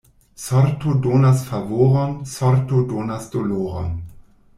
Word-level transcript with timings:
Sorto 0.43 0.93
donas 1.03 1.43
favoron, 1.49 2.15
sorto 2.31 2.81
donas 2.95 3.29
doloron. 3.37 3.93